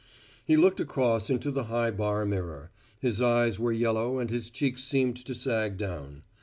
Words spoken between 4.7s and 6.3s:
seemed to sag down.